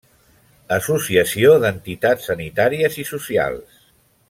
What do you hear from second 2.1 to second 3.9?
Sanitàries i Socials.